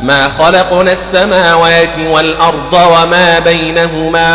[0.00, 4.30] ما خلقنا السماوات والأرض وما بينهما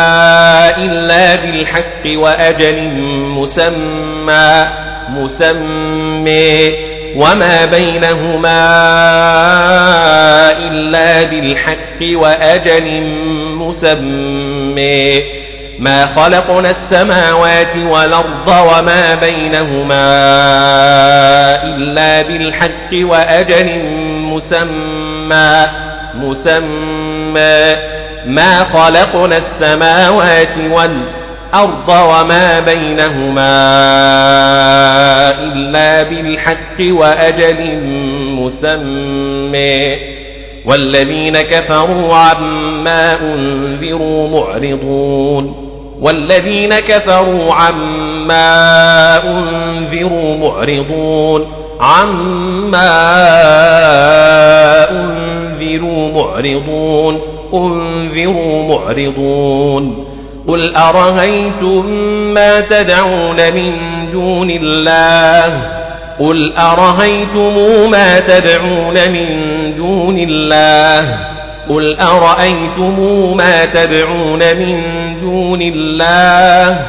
[0.78, 2.90] إلا بالحق وأجل
[3.28, 4.68] مسمى
[5.10, 6.72] مسمى.
[7.16, 8.62] وما بينهما
[10.52, 13.02] إلا بالحق وأجل
[13.58, 15.24] مسمى.
[15.80, 20.06] ما خلقنا السماوات والأرض وما بينهما
[21.64, 25.13] إلا بالحق وأجل مسمى.
[26.16, 27.76] مسمى
[28.26, 33.70] ما خلقنا السماوات والأرض وما بينهما
[35.44, 37.78] إلا بالحق وأجل
[38.40, 39.78] مسمى.
[40.66, 45.70] والذين كفروا عما أنذروا معرضون.
[46.02, 51.63] والذين كفروا عما أنذروا معرضون.
[51.84, 52.94] عما
[54.92, 57.22] أنذروا معرضون
[57.54, 60.06] أنذروا معرضون
[60.48, 61.86] قل أرهيتم
[62.34, 63.74] ما تدعون من
[64.12, 65.62] دون الله
[66.20, 69.28] قل أرهيتم ما تدعون من
[69.78, 71.18] دون الله
[71.70, 72.98] قل أرأيتم
[73.38, 74.82] ما تدعون من
[75.22, 76.80] دون الله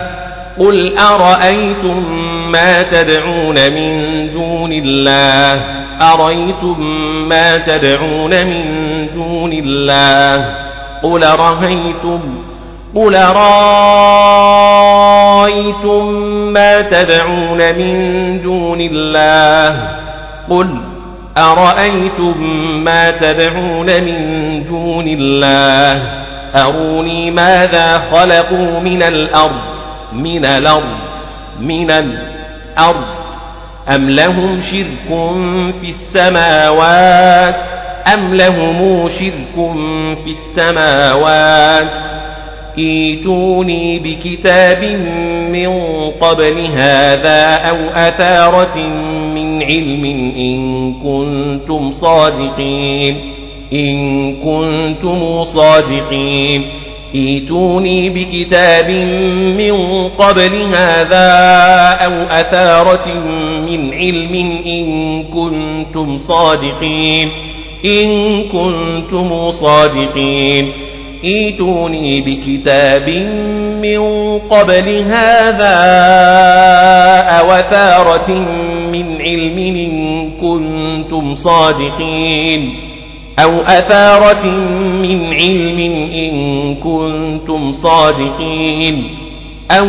[0.58, 2.04] قل أرأيتم
[2.54, 3.92] ما تدعون من
[4.32, 5.60] دون الله.
[6.00, 6.80] أريتم
[7.28, 8.64] ما تدعون من
[9.14, 10.54] دون الله.
[11.02, 12.20] قل رأيتم
[12.94, 13.14] قل
[15.44, 16.04] رأيتم
[16.52, 17.94] ما تدعون من
[18.42, 19.76] دون الله.
[20.50, 20.68] قل
[21.38, 22.42] أرأيتم
[22.84, 24.18] ما تدعون من
[24.64, 26.02] دون الله.
[26.56, 29.74] أروني ماذا خلقوا من الأرض؟
[30.12, 30.82] من الأرض
[31.60, 32.34] من الأرض
[32.78, 35.08] أم لهم شرك
[35.80, 37.60] في السماوات
[38.14, 39.72] أم لهم شرك
[40.24, 42.24] في السماوات
[42.78, 44.84] إيتوني بكتاب
[45.52, 45.70] من
[46.10, 48.78] قبل هذا أو أثارة
[49.34, 50.04] من علم
[50.36, 53.34] إن كنتم صادقين
[53.72, 56.64] إن كنتم صادقين
[57.14, 58.90] ايتوني بكتاب
[59.58, 61.28] من قبل هذا
[62.04, 63.08] أو أثارة
[63.66, 64.34] من علم
[64.66, 67.30] إن كنتم صادقين.
[67.84, 70.72] إن كنتم صادقين.
[71.24, 73.08] ايتوني بكتاب
[73.82, 74.02] من
[74.38, 75.76] قبل هذا
[77.40, 78.30] أو أثارة
[78.92, 82.83] من علم إن كنتم صادقين.
[83.38, 84.46] أو أثارة
[85.02, 85.78] من علم
[86.12, 89.10] إن كنتم صادقين
[89.70, 89.88] أو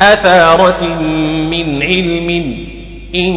[0.00, 0.84] أثارة
[1.50, 2.56] من علم
[3.14, 3.34] إن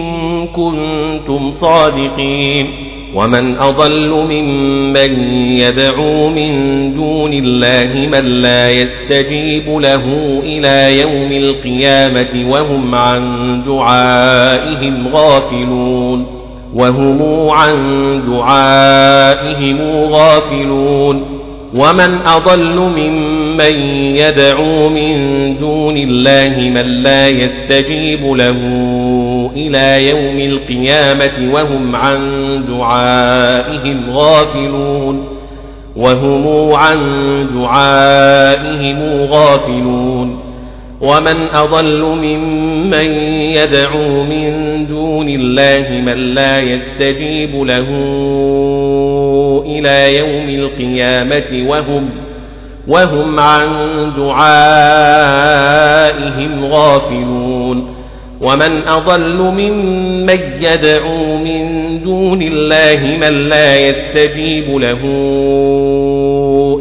[0.48, 2.68] كنتم صادقين
[3.16, 6.52] ومن أضل ممن يدعو من
[6.94, 10.04] دون الله من لا يستجيب له
[10.44, 13.22] إلى يوم القيامة وهم عن
[13.66, 16.37] دعائهم غافلون
[16.74, 17.74] وهم عن
[18.28, 19.78] دعائهم
[20.10, 21.38] غافلون
[21.74, 23.76] ومن أضل ممن
[24.16, 25.14] يدعو من
[25.58, 28.58] دون الله من لا يستجيب له
[29.56, 32.20] إلى يوم القيامة وهم عن
[32.68, 35.38] دعائهم غافلون
[35.96, 36.98] وهم عن
[37.54, 40.37] دعائهم غافلون
[41.02, 43.12] ومن أضل ممن
[43.52, 47.88] يدعو من دون الله من لا يستجيب له
[49.66, 52.10] إلى يوم القيامة وهم
[52.88, 53.68] وهم عن
[54.18, 54.66] دعائهم
[56.66, 57.98] غافلون
[58.42, 61.68] ومن أضل ممن يدعو من
[62.04, 65.02] دون الله من لا يستجيب له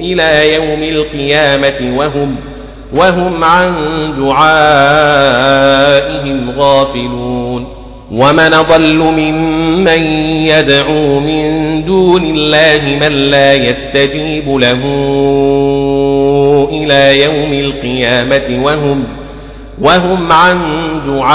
[0.00, 2.36] إلى يوم القيامة وهم
[2.92, 3.74] وهم عن
[4.18, 4.50] دعائهم
[6.58, 7.66] غافلون.
[8.12, 10.02] ومن ضل ممن
[10.46, 14.82] يدعو من دون الله من لا يستجيب له
[16.72, 19.04] إلى يوم القيامة وهم
[19.82, 20.58] وهم عن
[21.06, 21.26] دعائهم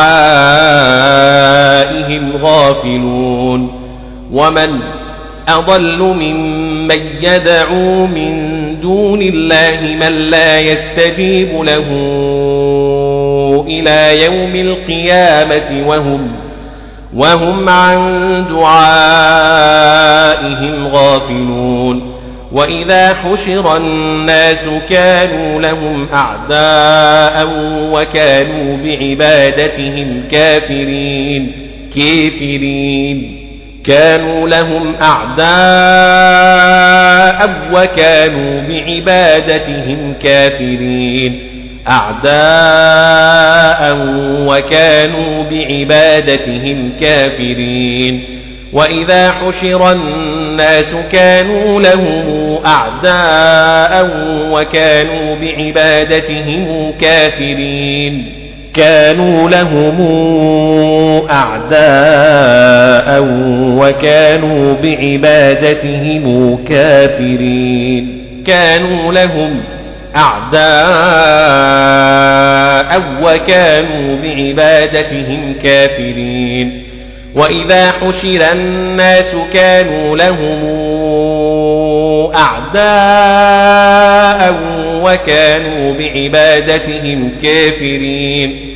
[2.44, 3.72] غافلون.
[4.34, 4.80] ومن
[5.48, 8.51] أضل ممن يدعو من
[8.82, 11.88] دون الله من لا يستجيب له
[13.68, 16.32] إلى يوم القيامة وهم
[17.16, 18.00] وهم عن
[18.50, 18.88] دعائهم
[20.88, 22.12] غافلون.
[22.52, 27.48] وإذا حشر الناس كانوا لهم أعداء
[27.94, 31.52] وكانوا بعبادتهم كافرين.
[31.96, 33.41] كافرين.
[33.84, 35.42] كانوا لهم أعداء
[37.74, 41.48] وكانوا بعبادتهم كافرين.
[41.90, 42.38] أعداء
[44.48, 48.42] وكانوا بعبادتهم كافرين.
[48.74, 54.10] وإذا حشر الناس كانوا لهم أعداء
[54.52, 58.41] وكانوا بعبادتهم كافرين.
[58.74, 60.02] كانوا لهم
[61.30, 63.22] أعداء
[63.78, 68.26] وكانوا بعبادتهم كافرين.
[68.48, 69.64] كانوا لهم
[70.16, 70.62] أعداء
[73.24, 76.84] وكانوا بعبادتهم كافرين.
[77.36, 80.64] وإذا حشر الناس كانوا لهم
[82.36, 82.82] أعداء
[85.04, 88.72] وكانوا بعبادتهم كافرين.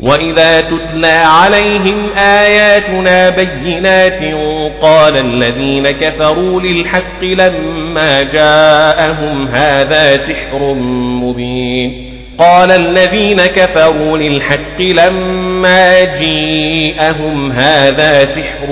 [0.00, 4.34] وإذا تتلى عليهم آياتنا بينات
[4.82, 10.74] قال الذين كفروا للحق لما جاءهم هذا سحر
[11.22, 12.14] مبين.
[12.38, 18.70] قال الذين كفروا للحق لما جيءهم هذا سحر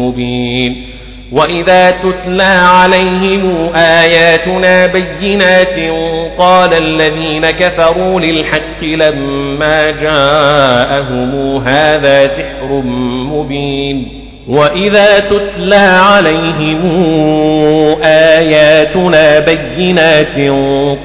[0.00, 0.89] مبين.
[1.32, 5.76] وإذا تتلى عليهم آياتنا بينات
[6.38, 12.82] قال الذين كفروا للحق لما جاءهم هذا سحر
[13.32, 16.82] مبين وإذا تتلى عليهم
[18.02, 20.52] آياتنا بينات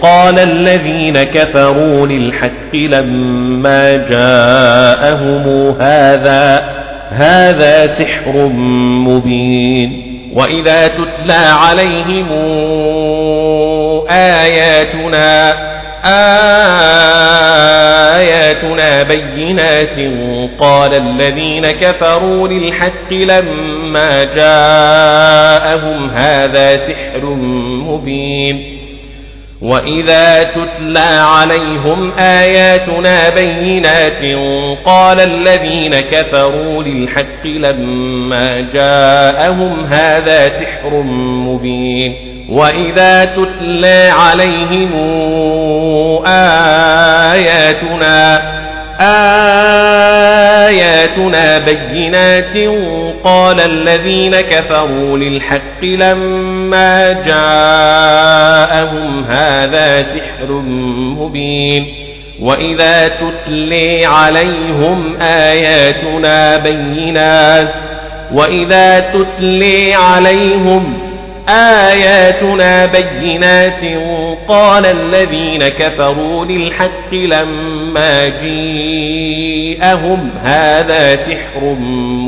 [0.01, 6.63] قال الذين كفروا للحق لما جاءهم هذا
[7.09, 8.47] هذا سحر
[9.07, 10.04] مبين
[10.35, 12.27] وإذا تتلى عليهم
[14.09, 15.53] آياتنا
[18.19, 19.97] آياتنا بينات
[20.59, 27.25] قال الذين كفروا للحق لما جاءهم هذا سحر
[27.87, 28.74] مبين
[29.65, 34.21] وإذا تتلى عليهم آياتنا بينات
[34.85, 41.01] قال الذين كفروا للحق لما جاءهم هذا سحر
[41.47, 42.15] مبين
[42.49, 44.91] وإذا تتلى عليهم
[46.25, 48.41] آياتنا آياتنا
[51.59, 52.57] بينات
[53.23, 58.65] قال الذين كفروا للحق لما جاءهم
[59.23, 60.51] هذا سحر
[61.19, 61.93] مبين
[62.39, 67.73] وإذا تتلي عليهم آياتنا بينات
[68.33, 70.97] وإذا تتلي عليهم
[71.49, 73.81] آياتنا بينات
[74.47, 81.63] قال الذين كفروا للحق لما جيءهم هذا سحر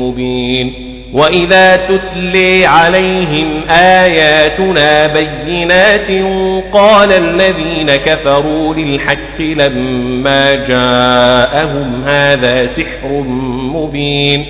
[0.00, 6.10] مبين وإذا تتلي عليهم آياتنا بينات
[6.72, 13.08] قال الذين كفروا للحق لما جاءهم هذا سحر
[13.74, 14.46] مبين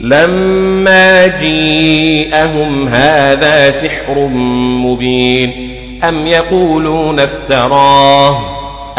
[0.00, 4.18] لما جيءهم هذا سحر
[4.84, 5.70] مبين
[6.08, 8.40] أم يقولون افتراه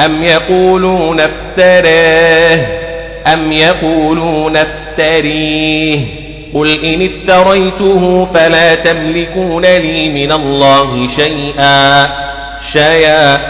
[0.06, 2.66] أم يقولون افتراه
[3.34, 6.00] أم يقولون افتريه
[6.54, 12.10] قل إن افتريته فلا تملكون لي من الله شيئا
[12.72, 13.42] شيئا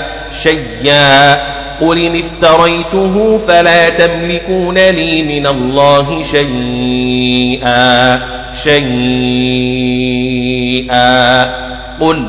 [0.44, 1.51] شيئا
[1.82, 8.22] قل إن افتريته فلا تملكون لي من الله شيئا
[8.64, 11.44] شيئا
[12.00, 12.28] قل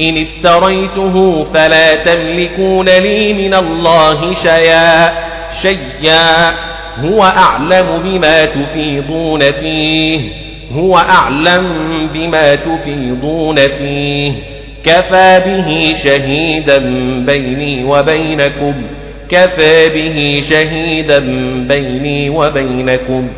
[0.00, 5.10] إن افتريته فلا تملكون لي من الله شيئا
[5.62, 6.50] شيئا
[7.04, 10.20] هو أعلم بما تفيضون فيه
[10.72, 11.66] هو أعلم
[12.14, 14.32] بما تفيضون فيه
[14.84, 16.78] كفى به شهيدا
[17.26, 18.74] بيني وبينكم.
[19.28, 21.18] كفى به شهيدا
[21.68, 23.28] بيني وبينكم.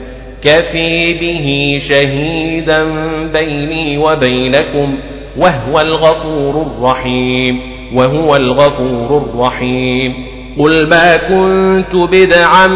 [0.42, 2.84] كفي به شهيدا
[3.32, 4.98] بيني وبينكم.
[5.36, 7.60] وهو الغفور الرحيم.
[7.94, 10.32] وهو الغفور الرحيم.
[10.58, 12.66] قل ما كنت بدعا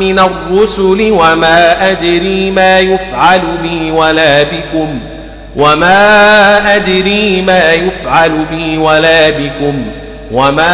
[0.00, 5.11] من الرسل وما أدري ما يفعل بي ولا بكم.
[5.56, 9.84] وما أدري ما يفعل بي ولا بكم
[10.32, 10.72] وما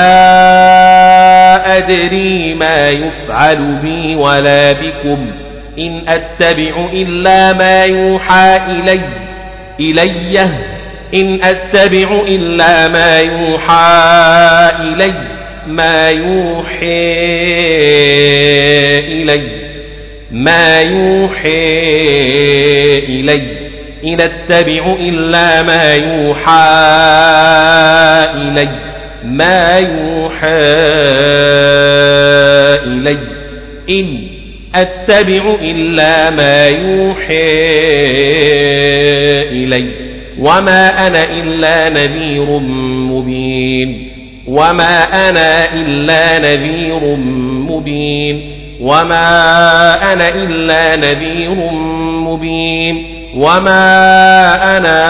[1.77, 5.27] أدري ما يفعل بي ولا بكم
[5.79, 9.01] إن أتبع إلا ما يوحى إلي
[9.81, 10.41] إلي
[11.15, 15.15] إن أتبع إلا ما يوحى إلي
[15.67, 16.87] ما يوحي
[19.23, 19.43] إلي
[20.33, 21.49] ما يوحي
[22.99, 23.68] إلي
[24.05, 26.53] إن أتبع إلا ما يوحى
[28.35, 28.69] إلي.
[29.25, 30.49] ما يوحى
[32.87, 33.19] إلي.
[33.91, 34.19] إن
[34.75, 37.59] أتبع إلا ما يوحى
[39.51, 39.89] إلي.
[40.39, 42.59] وما أنا إلا نذير
[43.11, 44.09] مبين.
[44.47, 47.17] وما أنا إلا نذير
[47.69, 48.51] مبين.
[48.81, 49.33] وما
[50.13, 51.55] أنا إلا نذير
[52.11, 53.18] مبين.
[53.35, 55.01] وما أنا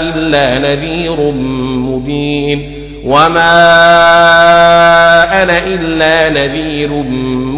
[0.00, 1.32] إلا نذير
[1.88, 2.72] مبين
[3.04, 3.52] وما
[5.42, 6.90] أنا إلا نذير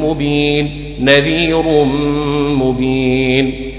[0.04, 1.84] مبين نذير
[2.54, 3.70] مبين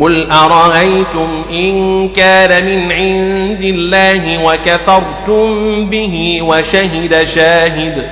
[0.00, 8.04] قل أرأيتم إن كان من عند الله وكفرتم به وشهد شاهد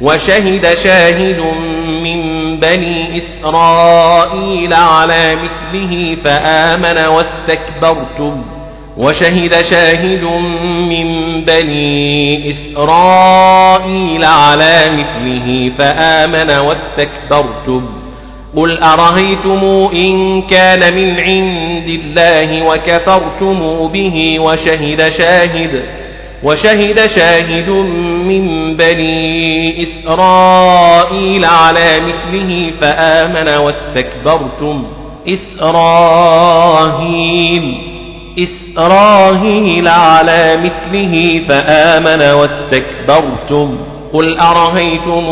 [0.00, 1.42] وشهد شاهد
[2.60, 8.42] بني إسرائيل على مثله فآمن واستكبرتم
[8.96, 10.24] وشهد شاهد
[10.88, 17.88] من بني إسرائيل على مثله فآمن واستكبرتم
[18.56, 25.82] قل أرهيتم إن كان من عند الله وكفرتم به وشهد شاهد
[26.42, 27.70] وشهد شاهد
[28.28, 34.86] من بني إسرائيل على مثله فآمن واستكبرتم.
[35.28, 35.96] إسرائيل
[38.38, 43.78] إسرائيل على مثله فآمن واستكبرتم.
[44.12, 45.26] قل أرهيتم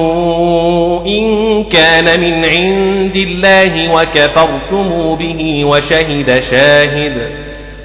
[1.07, 7.44] إن كان من عند الله وكفرتم به وشهد شاهد.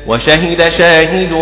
[0.10, 1.34] وشهد شاهد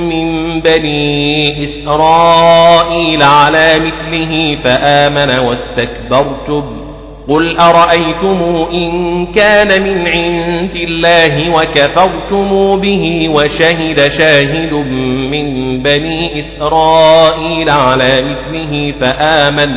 [0.00, 6.64] من بني إسرائيل على مثله فآمن واستكبرتم.
[7.28, 14.72] قل أرأيتم إن كان من عند الله وكفرتم به وشهد شاهد
[15.30, 19.76] من بني إسرائيل على مثله فآمن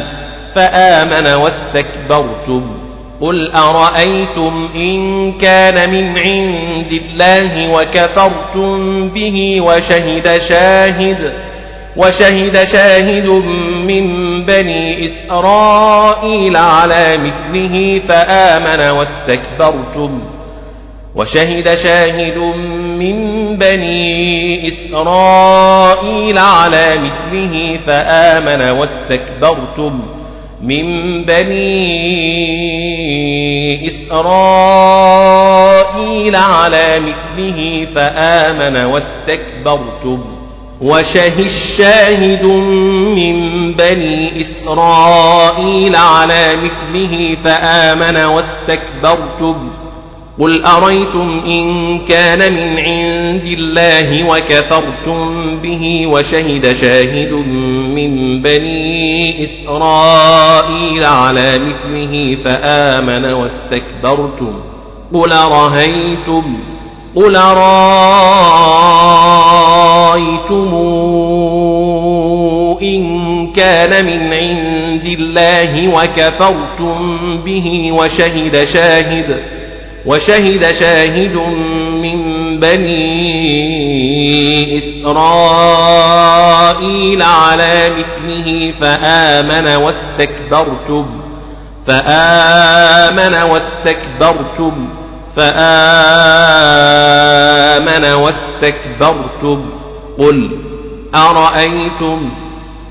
[0.56, 2.87] فآمن واستكبرتم.
[3.22, 11.34] قل أرأيتم إن كان من عند الله وكفرتم به وشهد شاهد
[11.98, 13.28] وشهد شاهد
[13.88, 14.06] من
[14.46, 20.22] بني إسرائيل على مثله فآمن واستكبرتم
[21.16, 22.38] وشهد شاهد
[23.00, 23.16] من
[23.58, 30.00] بني إسرائيل على مثله فآمن واستكبرتم
[30.62, 32.18] من بني
[33.88, 35.28] إسرائيل
[36.36, 40.24] على مثله فآمن واستكبرتم
[40.82, 41.48] وشهد
[41.78, 42.44] شاهد
[43.16, 49.70] من بني إسرائيل على مثله فآمن واستكبرتم
[50.40, 57.32] قل أريتم إن كان من عند الله وكفرتم به وشهد شاهد
[57.96, 64.54] من بني إسرائيل على مثله فآمن واستكبرتم
[65.14, 66.58] قل رهيتم
[67.16, 67.78] قل رأيتم
[72.82, 79.57] إن كان من عند الله وكفرتم به وشهد شاهد
[80.08, 81.36] وشهد شاهد
[82.02, 82.20] من
[82.60, 83.18] بني
[84.78, 86.02] إسرائيل
[87.22, 91.06] على مثله فآمن واستكبرتم
[91.88, 94.90] فآمن واستكبرتم
[95.36, 96.46] فآمن
[98.14, 99.70] واستكبرتم.
[100.18, 100.50] قل
[101.16, 102.30] أرأيتم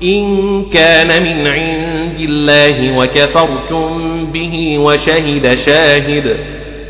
[0.03, 6.37] إن كان من عند الله وكفرتم به وشهد شاهد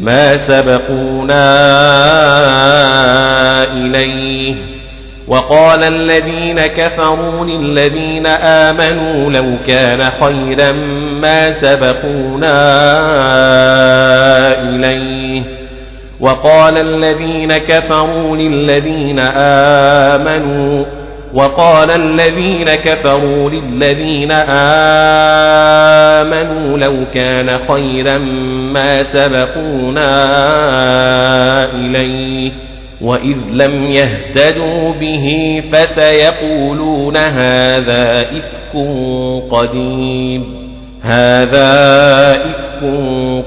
[0.00, 1.46] ما سبقونا
[3.72, 4.54] إليه
[5.28, 10.72] وقال الذين كفروا للذين آمنوا لو كان خيرا
[11.20, 12.56] ما سبقونا
[14.68, 15.42] إليه
[16.20, 19.18] وقال الذين كفروا للذين
[20.18, 20.84] آمنوا
[21.36, 24.32] وقال الذين كفروا للذين
[26.22, 28.18] آمنوا لو كان خيرا
[28.72, 30.14] ما سبقونا
[31.74, 32.52] إليه
[33.00, 38.76] وإذ لم يهتدوا به فسيقولون هذا إفك
[39.50, 40.66] قديم
[41.02, 42.84] هذا إفك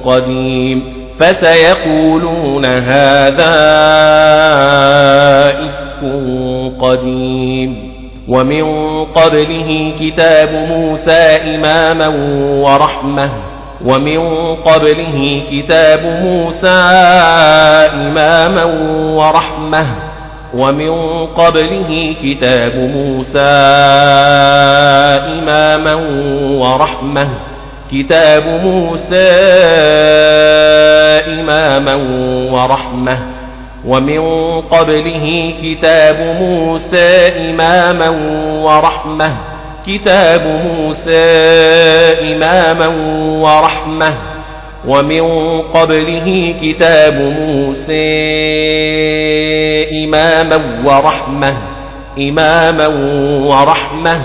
[0.03, 0.83] قديم
[1.19, 3.55] فسيقولون هذا
[5.49, 6.03] إفك
[6.81, 7.99] قديم.
[8.27, 8.63] ومن
[9.05, 12.07] قبله كتاب موسى إماما
[12.63, 13.29] ورحمة.
[13.85, 16.67] ومن قبله كتاب موسى
[17.93, 18.63] إماما
[19.15, 19.85] ورحمة.
[20.53, 23.39] ومن قبله كتاب موسى
[25.39, 25.93] إماما
[26.59, 27.29] ورحمة.
[27.91, 29.29] كتاب موسى
[31.27, 31.95] إماما
[32.51, 33.38] ورحمة.
[33.85, 34.21] ومن
[34.61, 38.09] قبله كتاب موسى إماما
[38.63, 39.35] ورحمة.
[39.87, 41.21] كتاب موسى
[42.21, 42.87] إماما
[43.41, 44.13] ورحمة.
[44.87, 45.21] ومن
[45.61, 47.93] قبله كتاب موسى
[50.05, 51.53] إماما ورحمة.
[52.17, 52.87] إماما
[53.47, 54.21] ورحمة.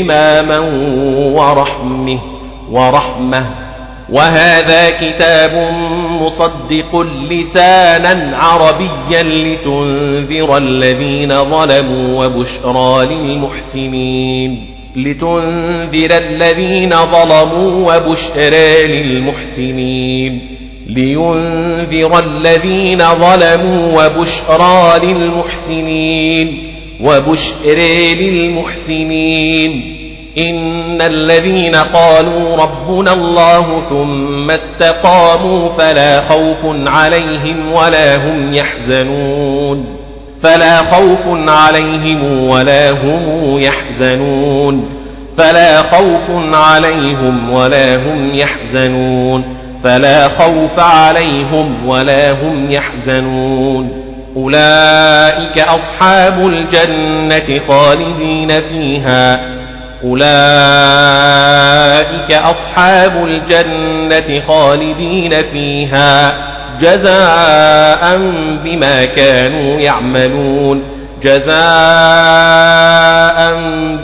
[0.00, 0.58] إماما
[1.34, 2.18] ورحمة.
[2.70, 3.63] ورحمة.
[4.08, 5.74] وهذا كتاب
[6.22, 14.66] مصدق لسانا عربيا لتنذر الذين ظلموا وبشرى للمحسنين.
[14.96, 20.56] لتنذر الذين ظلموا وبشرى للمحسنين.
[20.86, 26.72] لينذر الذين ظلموا وبشرى للمحسنين.
[27.00, 30.03] وبشرى للمحسنين.
[30.38, 39.96] إن الذين قالوا ربنا الله ثم استقاموا فلا خوف عليهم ولا هم يحزنون.
[40.42, 44.88] فلا خوف عليهم ولا هم يحزنون.
[45.36, 49.44] فلا خوف عليهم ولا هم يحزنون.
[49.84, 54.04] فلا خوف عليهم ولا هم يحزنون.
[54.36, 59.63] أولئك أصحاب الجنة خالدين فيها.
[60.04, 60.24] أولئك
[62.32, 66.34] أصحاب الجنة خالدين فيها
[66.80, 68.18] جزاء
[68.64, 70.82] بما كانوا يعملون
[71.22, 71.54] جزاء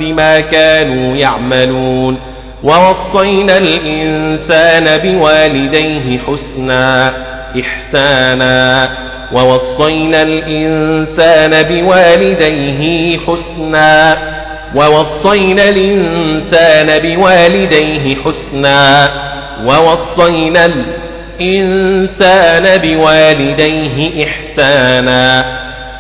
[0.00, 2.18] بما كانوا يعملون.
[2.62, 7.12] ووصينا الإنسان بوالديه حسنا
[7.60, 8.88] إحسانا.
[9.32, 14.16] ووصينا الإنسان بوالديه حسنا.
[14.74, 19.08] ووصينا الإنسان بوالديه حسنا
[19.66, 20.70] ووصينا
[21.40, 25.44] الإنسان بوالديه إحسانا.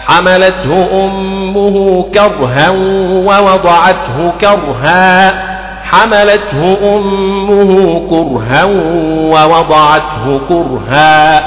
[0.06, 2.70] حملته أمه كرها
[3.10, 5.32] ووضعته كرها.
[5.84, 8.64] حملته أمه كرها
[9.30, 11.44] ووضعته كرها.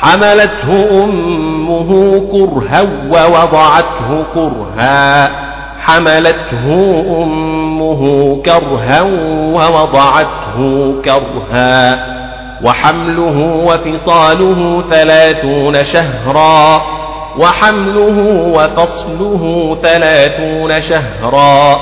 [0.00, 5.30] حملته أمه كرها ووضعته كرها.
[5.84, 6.66] حملته
[7.22, 9.02] أمه كرها
[9.52, 12.06] ووضعته كرها
[12.64, 16.82] وحمله وفصاله ثلاثون شهرا
[17.38, 18.18] وحمله
[18.54, 21.80] وفصله ثلاثون شهرا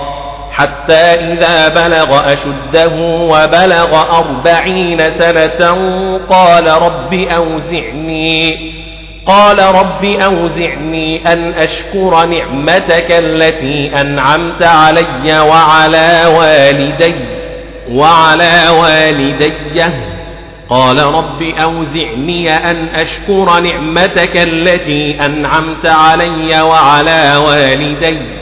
[0.52, 5.78] حتى إذا بلغ أشده وبلغ أربعين سنة
[6.30, 8.71] قال رب أوزعني
[9.26, 17.14] قال رب أوزعني أن أشكر نعمتك التي أنعمت علي وعلى والدي
[17.90, 19.82] وعلى والدي.
[20.68, 28.41] قال رب أوزعني أن أشكر نعمتك التي أنعمت علي وعلى والدي.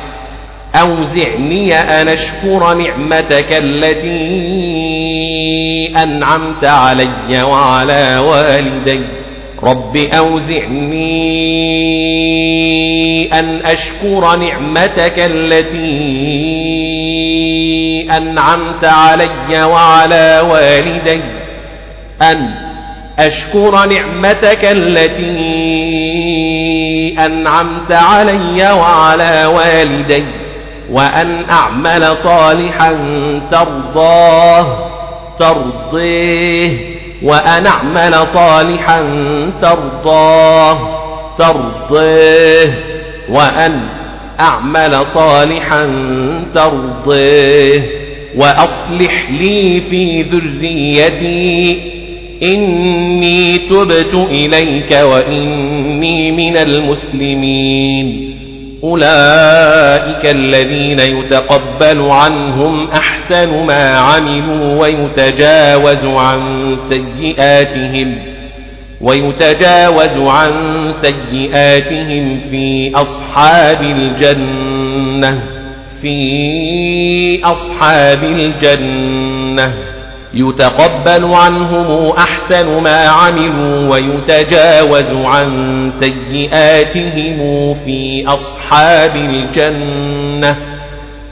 [0.75, 4.11] أوزعني أن أشكر نعمتك التي
[6.03, 9.05] أنعمت علي وعلى والدي.
[9.63, 11.11] رب أوزعني
[13.39, 15.91] أن أشكر نعمتك التي
[18.17, 21.21] أنعمت علي وعلى والدي.
[22.21, 22.49] أن
[23.19, 25.35] أشكر نعمتك التي
[27.25, 30.50] أنعمت علي وعلى والدي.
[30.89, 32.91] وأن أعمل صالحا
[33.51, 34.65] ترضاه
[35.39, 36.77] ترضيه.
[37.23, 39.01] وأن أعمل صالحا
[39.61, 40.77] ترضاه
[41.37, 42.79] ترضيه.
[43.29, 43.79] وأن
[44.39, 45.85] أعمل صالحا
[46.53, 48.01] ترضيه.
[48.37, 51.77] وأصلح لي في ذريتي
[52.43, 58.30] إني تبت إليك وإني من المسلمين.
[58.83, 68.15] أولئك الذين يتقبل عنهم أحسن ما عملوا ويتجاوز عن سيئاتهم
[69.01, 70.51] ويتجاوز عن
[70.91, 75.43] سيئاتهم في أصحاب الجنة
[76.01, 79.73] في أصحاب الجنة
[80.33, 90.55] يتقبل عنهم أحسن ما عملوا ويتجاوز عن سيئاتهم في أصحاب الجنة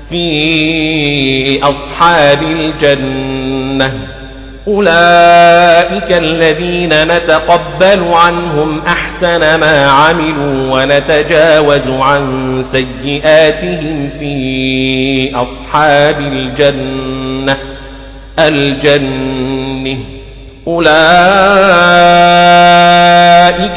[0.09, 3.93] في أصحاب الجنة.
[4.67, 17.78] أولئك الذين نتقبل عنهم أحسن ما عملوا ونتجاوز عن سيئاتهم في أصحاب الجنة.
[18.47, 19.97] الجنة.
[20.67, 20.89] أولئك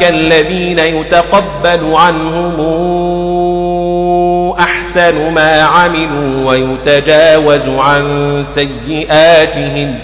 [0.08, 2.60] الذين يتقبل عنهم
[4.58, 9.94] أحسن ما عملوا ويتجاوز عن سيئاتهم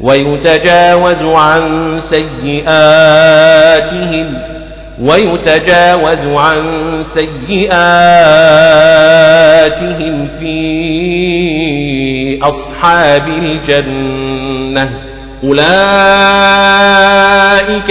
[0.00, 3.06] ويتجاوز عن سيئاتهم
[5.00, 6.62] ويتجاوز عن
[7.02, 7.88] سيئاتهم
[10.40, 11.75] في
[12.42, 14.90] أصحاب الجنة.
[15.44, 15.66] أولئك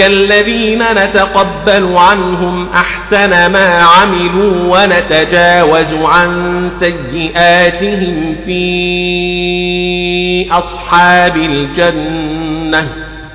[0.00, 12.88] الذين نتقبل عنهم أحسن ما عملوا ونتجاوز عن سيئاتهم في أصحاب الجنة.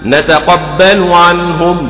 [0.05, 1.89] نتقبل عنهم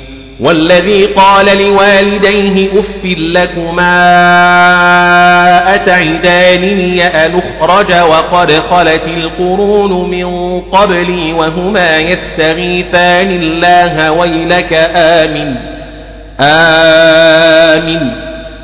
[0.41, 3.85] والذي قال لوالديه أف لكما
[5.75, 15.55] أتعدانني أن أخرج وقد خلت القرون من قبلي وهما يستغيثان الله ويلك آمن.
[16.39, 18.30] آمن.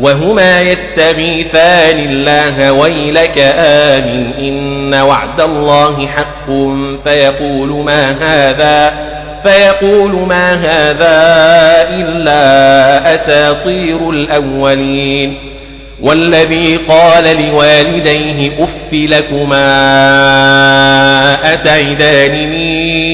[0.00, 6.46] وهما يستغيثان الله ويلك آمن إن وعد الله حق
[7.04, 8.92] فيقول ما هذا
[9.42, 11.16] فيقول ما هذا
[11.98, 15.38] إلا أساطير الأولين
[16.00, 19.66] والذي قال لوالديه أف لكما
[21.54, 23.06] أتعدانني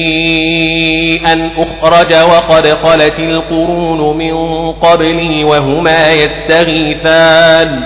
[1.33, 7.79] أن أخرج وقد خلت القرون من قبلي وهما يستغيثان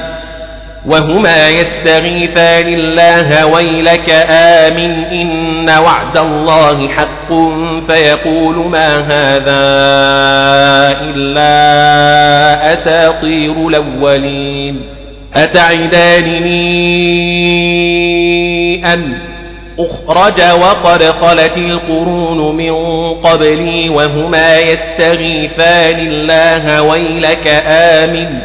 [0.86, 7.34] وهما يستغيثان الله ويلك آمن إن وعد الله حق
[7.88, 9.68] فيقول ما هذا
[11.16, 14.82] إلا أساطير الأولين.
[15.36, 16.54] أتعدانني
[18.94, 19.27] أن
[19.80, 22.74] أخرج وقد خلت القرون من
[23.14, 28.40] قبلي وهما يستغيثان الله ويلك آمن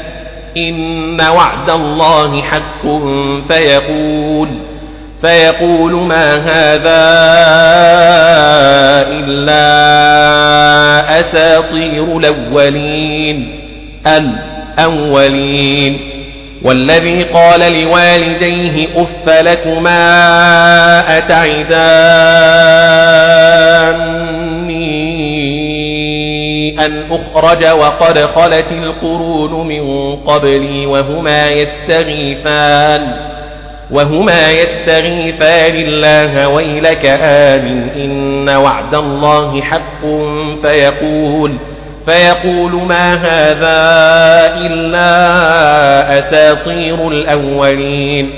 [0.57, 2.87] إن وعد الله حق
[3.49, 4.73] فيقول
[5.21, 7.03] فيقول ما هذا
[9.09, 9.61] إلا
[11.21, 13.63] أساطير الأولين
[14.79, 16.22] الأولين.
[16.65, 19.99] والذي قال لوالديه أف لكما
[24.63, 24.93] أتعداني
[26.87, 33.33] أن أخرج وقد خلت القرون من قبلي وهما يستغيثان
[33.91, 40.07] وهما يستغيثان الله ويلك آمن إن وعد الله حق
[40.63, 41.59] فيقول
[42.07, 43.83] فيقول ما هذا
[44.67, 48.31] إلا أساطير الأولين.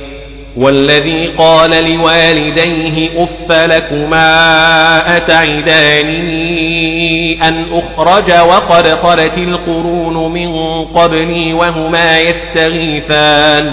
[0.56, 6.54] والذي قال لوالديه أف لكما أتعداني
[7.48, 13.72] أن أخرج وقد خلت القرون من قبلي وهما يستغيثان.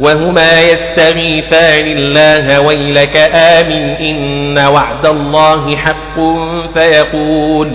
[0.00, 6.20] وهما يستغيثان الله ويلك آمن إن وعد الله حق
[6.74, 7.72] فيقول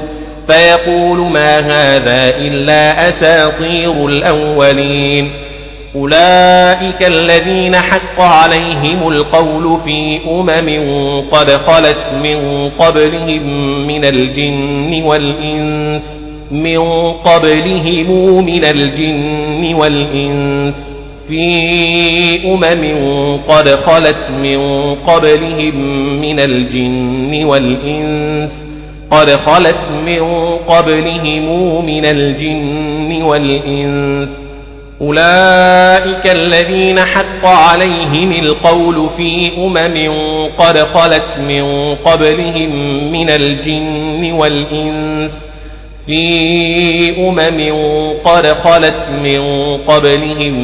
[0.47, 5.31] فيقول ما هذا إلا أساطير الأولين.
[5.95, 13.43] أولئك الذين حق عليهم القول في أمم قد خلت من قبلهم
[13.87, 20.98] من الجن والإنس من قبلهم من الجن والإنس.
[21.29, 24.59] في أمم قد خلت من
[24.95, 25.75] قبلهم
[26.21, 28.67] من الجن والإنس
[29.11, 30.21] قد خلت من
[30.67, 34.45] قبلهم من الجن والإنس.
[35.01, 40.11] أولئك الذين حق عليهم القول في أمم
[40.57, 42.71] قد خلت من قبلهم
[43.11, 45.48] من الجن والإنس.
[46.09, 47.73] في أمم
[48.23, 49.41] قد خلت من
[49.77, 50.55] قبلهم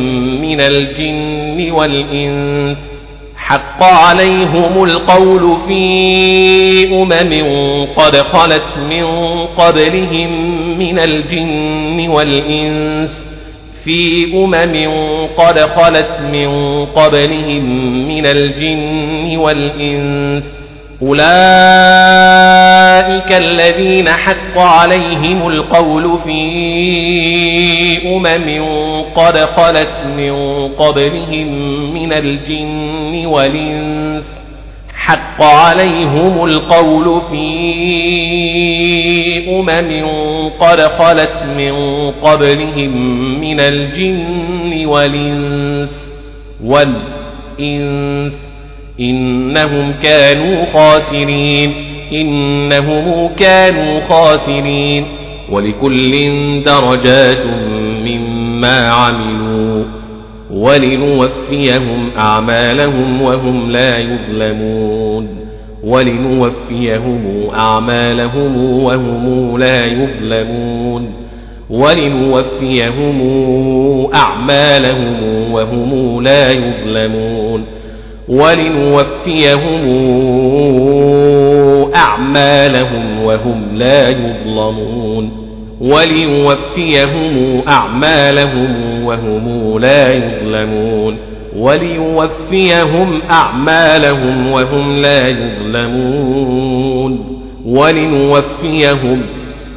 [0.41, 2.91] من الجن والإنس.
[3.37, 7.33] حق عليهم القول في أمم
[7.95, 9.05] قد خلت من
[9.57, 10.29] قبلهم
[10.79, 13.27] من الجن والإنس.
[13.83, 14.87] في أمم
[15.37, 16.49] قد خلت من
[16.85, 17.63] قبلهم
[18.07, 20.64] من الجن والإنس.
[21.01, 21.25] أولئك
[23.31, 26.41] الذين حق عليهم القول في
[28.15, 28.65] أمم
[29.15, 30.33] قد خلت من
[30.67, 31.47] قبلهم
[31.93, 34.43] من الجن والإنس
[34.95, 37.45] حق عليهم القول في
[39.49, 40.05] أمم
[40.59, 42.91] قد خلت من قبلهم
[43.41, 46.11] من الجن والإنس
[46.63, 48.54] والإنس
[48.99, 51.73] إنهم كانوا خاسرين.
[52.11, 55.05] إنهم كانوا خاسرين.
[55.51, 56.11] ولكل
[56.63, 57.45] درجات
[58.05, 59.83] مما عملوا.
[60.51, 65.27] ولنوفيهم أعمالهم وهم لا يظلمون.
[65.83, 71.09] ولنوفيهم أعمالهم وهم لا يظلمون.
[71.69, 73.21] ولنوفيهم
[74.13, 77.74] أعمالهم وهم لا يظلمون.
[78.29, 79.85] ولنوفيهم
[81.95, 85.31] أعمالهم وهم لا يظلمون.
[85.81, 91.17] وليوفيهم أعمالهم وهم لا يظلمون.
[91.57, 97.25] وليوفيهم أعمالهم وهم لا يظلمون.
[97.65, 99.25] ولنوفيهم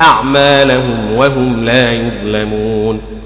[0.01, 3.18] أعمالهم وهم لا يظلمون.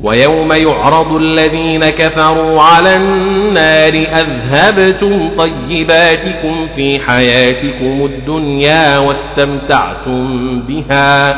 [0.00, 11.36] ويوم يعرض الذين كفروا على النار أذهبتم طيباتكم في حياتكم الدنيا واستمتعتم بها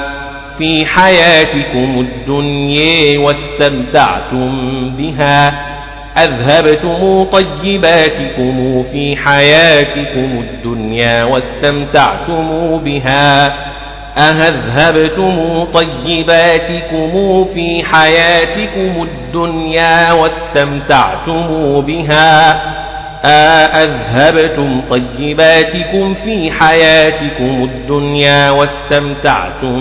[0.58, 4.50] في حياتكم الدنيا واستمتعتم
[4.98, 5.54] بها
[6.16, 13.54] أذهبتم طيباتكم في حياتكم الدنيا واستمتعتم بها
[14.18, 22.60] أهذهبتم طيباتكم في حياتكم الدنيا واستمتعتم بها
[23.24, 29.76] أأذهبتم طيباتكم في حياتكم الدنيا واستمتعتم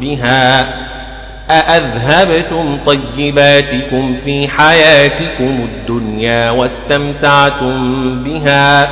[0.00, 0.68] بها
[1.50, 7.78] أأذهبتم طيباتكم في حياتكم الدنيا واستمتعتم
[8.24, 8.88] بها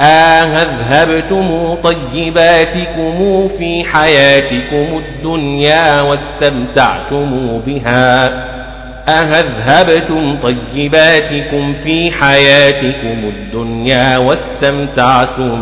[0.00, 8.26] أهذهبتم طيباتكم في حياتكم الدنيا واستمتعتم بها.
[9.08, 15.58] أهذهبتم طيباتكم في حياتكم الدنيا واستمتعتم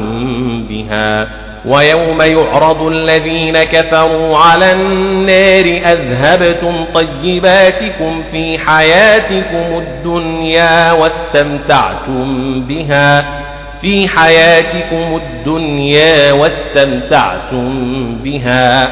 [0.68, 1.28] بها.
[1.66, 13.24] ويوم يعرض الذين كفروا على النار أذهبتم طيباتكم في حياتكم الدنيا واستمتعتم بها.
[13.84, 17.68] في حياتكم الدنيا واستمتعتم
[18.24, 18.88] بها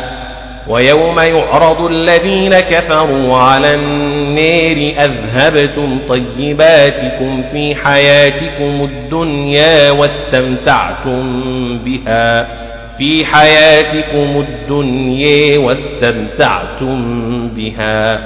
[0.68, 11.22] ويوم يعرض الذين كفروا على النار أذهبتم طيباتكم في حياتكم الدنيا واستمتعتم
[11.78, 12.46] بها
[12.98, 16.98] في حياتكم الدنيا واستمتعتم
[17.48, 18.20] بها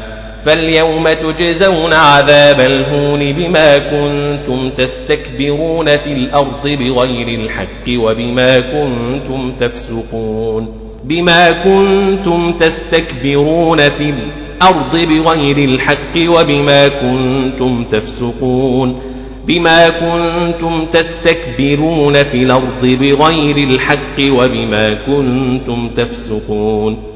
[0.47, 10.69] فاليوم تجزون عذاب الهون بما كنتم تستكبرون في الأرض بغير الحق وبما كنتم تفسقون
[11.05, 19.01] بما كنتم تستكبرون في الأرض بغير الحق وبما كنتم تفسقون
[19.47, 27.16] بما كنتم تستكبرون في الأرض بغير الحق وبما كنتم تفسقون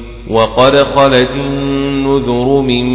[0.29, 2.85] وقد خلت النذر من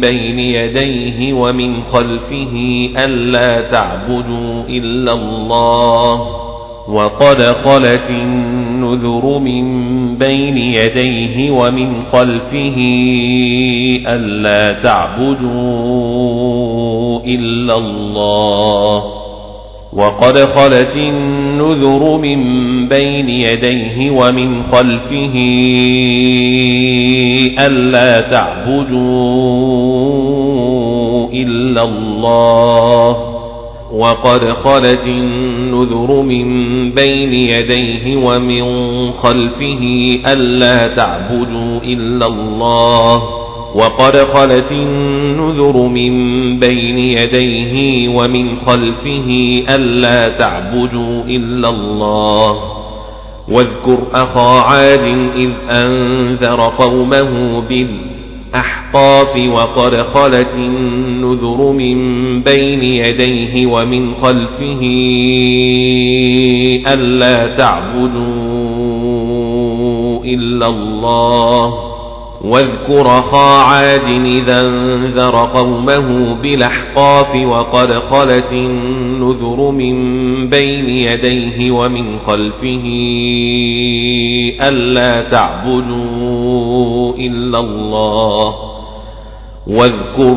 [0.00, 6.46] بين يديه ومن خلفه ألا تعبدوا إلا الله.
[6.88, 9.64] وقد خلت النذر من
[10.16, 12.76] بين يديه ومن خلفه
[14.06, 15.46] ألا تعبدوا
[17.24, 19.15] إلا الله.
[19.96, 22.38] وقد خلت النذر من
[22.88, 25.34] بين يديه ومن خلفه
[27.58, 28.96] ألا تعبدوا
[31.32, 33.16] إلا الله.
[33.92, 38.62] وقد خلت النذر من بين يديه ومن
[39.12, 43.45] خلفه ألا تعبدوا إلا الله.
[43.76, 46.12] وقد خلت النذر من
[46.58, 52.58] بين يديه ومن خلفه ألا تعبدوا إلا الله.
[53.48, 61.96] واذكر أخا عاد إذ أنذر قومه بالأحقاف وقد خلت النذر من
[62.42, 64.80] بين يديه ومن خلفه
[66.92, 68.36] ألا تعبدوا
[70.24, 71.85] إلا الله.
[72.46, 79.96] واذكر أخا عاد إذا انذر قومه بالأحقاف وقد خلت النذر من
[80.48, 82.84] بين يديه ومن خلفه
[84.68, 88.54] ألا تعبدوا إلا الله.
[89.66, 90.36] واذكر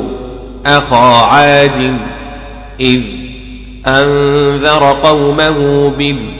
[0.66, 1.98] أخا عاد
[2.80, 3.02] إذ
[3.88, 6.39] أنذر قومه بالأحقاف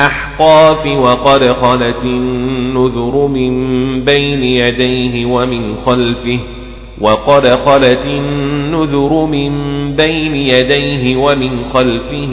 [0.00, 6.38] أحقاف وقد خلت النذر من بين يديه ومن خلفه
[7.00, 9.52] وقد خلت النذر من
[9.96, 12.32] بين يديه ومن خلفه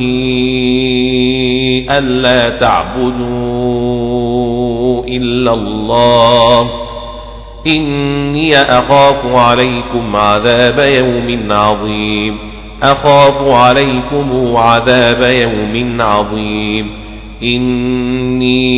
[1.98, 3.24] ألا تعبدوا
[5.08, 6.70] إلا الله
[7.68, 12.38] إني أخاف عليكم عذاب يوم عظيم
[12.84, 17.03] أخاف عليكم عذاب يوم عظيم
[17.42, 18.74] إني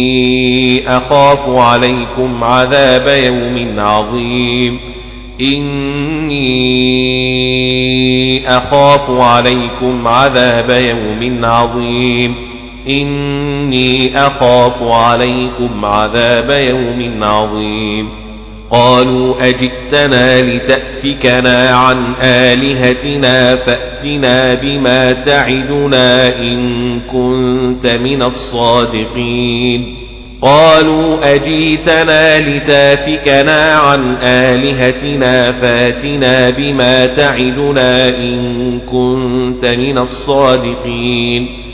[0.98, 4.80] أخاف عليكم عذاب يوم عظيم.
[5.42, 6.56] إني
[8.48, 12.36] أخاف عليكم عذاب يوم عظيم.
[12.90, 18.25] إني أخاف عليكم عذاب يوم عظيم.
[18.72, 29.96] قالوا أجئتنا لتأفكنا عن آلهتنا فأتنا بما تعدنا إن كنت من الصادقين.
[30.42, 41.65] قالوا أجيتنا لتأفكنا عن آلهتنا فأتنا بما تعدنا إن كنت من الصادقين.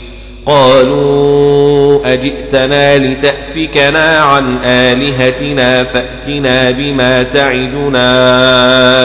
[0.46, 8.10] قالوا أجئتنا لتأفكنا عن آلهتنا فأتنا بما تعدنا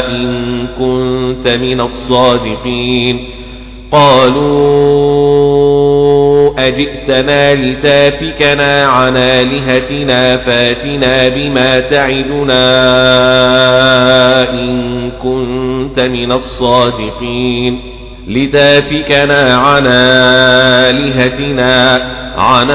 [0.07, 3.29] إن كنت من الصادقين.
[3.91, 5.17] قالوا
[6.67, 12.59] أجئتنا لتأفكنا عن آلهتنا فأتنا بما تعدنا
[14.49, 17.96] إن كنت من الصادقين.
[18.27, 19.83] لتافكنا عن
[20.87, 22.01] آلهتنا
[22.37, 22.67] عن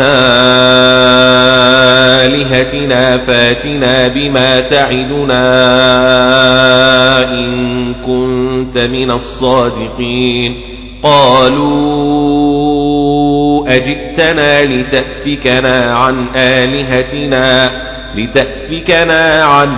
[2.24, 5.42] آلهتنا فاتنا بما تعدنا
[7.30, 10.72] إن كنت من الصادقين.
[11.02, 12.02] قالوا
[13.76, 17.70] أجئتنا لتأفكنا عن آلهتنا
[18.16, 19.76] لتأفكنا عن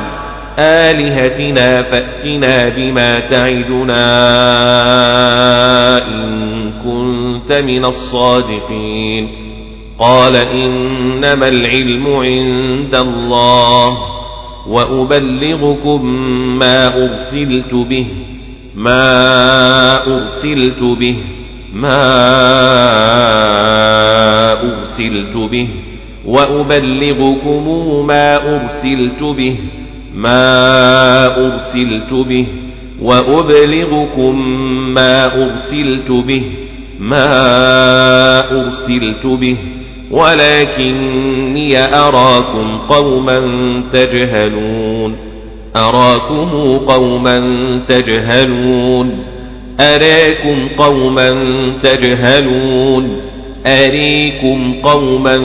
[0.59, 4.07] آلهتنا فأتنا بما تعدنا
[6.07, 9.29] إن كنت من الصادقين.
[9.99, 13.99] قال إنما العلم عند الله
[14.69, 16.07] وأبلغكم
[16.59, 18.07] ما أرسلت به
[18.75, 21.17] ما أرسلت به
[21.73, 22.03] ما
[24.63, 25.69] أرسلت به
[26.27, 27.69] وأبلغكم
[28.07, 29.57] ما أرسلت به.
[30.15, 32.47] ما أرسلت به
[33.03, 34.39] وأبلغكم
[34.95, 36.43] ما أرسلت به
[37.01, 39.57] ما أرسلت به
[40.11, 43.41] ولكني أراكم قوما
[43.93, 45.17] تجهلون.
[45.77, 47.41] أراكم قوما
[47.89, 49.19] تجهلون.
[49.81, 51.31] أراكم قوما
[51.83, 53.17] تجهلون.
[53.67, 55.37] أريكم قوما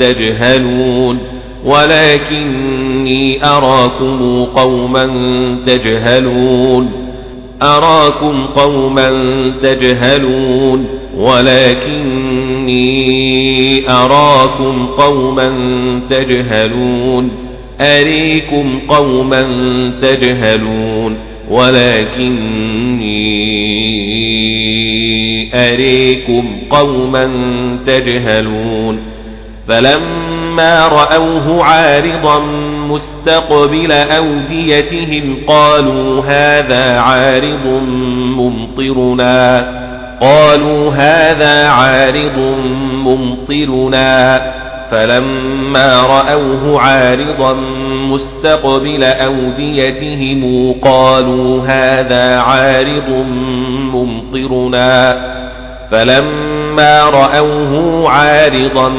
[0.00, 1.31] تجهلون.
[1.64, 5.06] ولكني أراكم قوما
[5.66, 6.90] تجهلون.
[7.62, 9.10] أراكم قوما
[9.62, 10.86] تجهلون.
[11.16, 12.92] ولكني
[13.90, 15.50] أراكم قوما
[16.10, 17.30] تجهلون.
[17.80, 19.42] أريكم قوما
[20.02, 21.16] تجهلون.
[21.50, 22.72] ولكني
[25.54, 27.30] أريكم قوما
[27.86, 28.98] تجهلون.
[29.68, 32.38] فلما فلما رأوه عارضا
[32.88, 37.66] مستقبل أوديتهم قالوا هذا عارض
[38.36, 39.66] ممطرنا
[40.20, 42.38] قالوا هذا عارض
[42.92, 44.40] ممطرنا
[44.90, 47.54] فلما رأوه عارضا
[48.10, 53.08] مستقبل أوديتهم قالوا هذا عارض
[53.92, 55.16] ممطرنا
[55.90, 58.92] فلما رأوه عارضا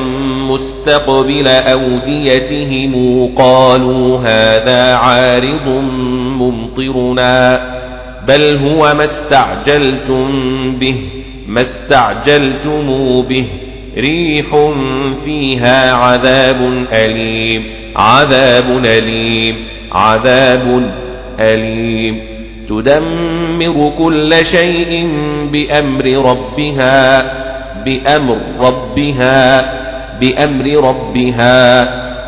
[0.51, 2.93] مستقبل أوديتهم
[3.35, 5.67] قالوا هذا عارض
[6.37, 7.61] ممطرنا
[8.27, 10.31] بل هو ما استعجلتم
[10.75, 10.95] به
[11.47, 13.45] ما استعجلتم به.
[13.97, 14.45] ريح
[15.25, 17.63] فيها عذاب أليم
[17.95, 19.55] عذاب أليم
[19.91, 20.93] عذاب
[21.39, 22.21] أليم.
[22.69, 25.09] تدمر كل شيء
[25.51, 27.23] بأمر ربها
[27.85, 29.82] بأمر ربها.
[30.24, 31.59] بأمر ربها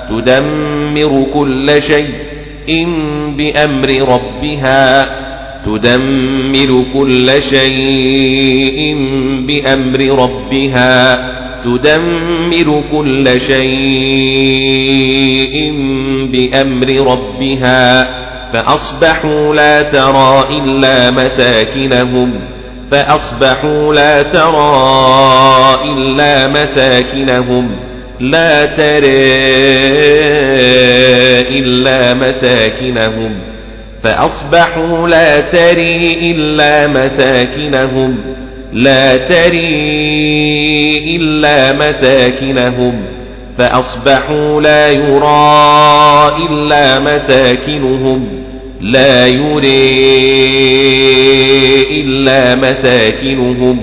[0.10, 2.88] تدمر كل شيء
[3.38, 5.10] بأمر ربها
[5.66, 8.96] تدمر كل شيء
[9.48, 11.30] بأمر ربها
[11.64, 14.76] تدمر كل شيء
[16.32, 18.08] بأمر ربها
[18.54, 22.55] فأصبحوا لا ترى إلا مساكنهم
[22.92, 27.72] فأصبحوا لا ترى إلا مساكنهم.
[28.20, 29.36] لا ترى
[31.60, 33.40] إلا مساكنهم.
[34.04, 38.18] فأصبحوا لا تري إلا مساكنهم.
[38.74, 39.96] لا تري
[41.16, 43.06] إلا مساكنهم.
[43.58, 48.45] فأصبحوا لا يرى إلا مساكنهم.
[48.86, 50.02] لا يري
[52.02, 53.80] إلا مساكنهم.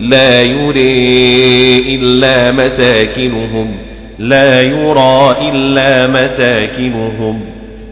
[0.00, 3.76] لا يري إلا مساكنهم.
[4.18, 7.40] لا يرى إلا مساكنهم.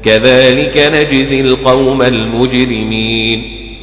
[0.05, 3.43] كذلك نجزي القوم المجرمين.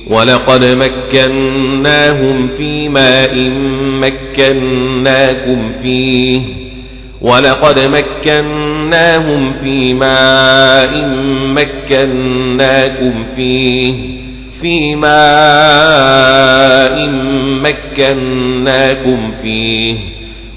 [0.10, 3.36] ولقد مكناهم في ماء
[4.02, 6.42] مكناكم فيه.
[7.24, 11.10] ولقد مكناهم في ماء
[11.48, 13.94] مكناكم فيه
[14.62, 15.14] في ماء
[17.64, 19.96] مكناكم فيه.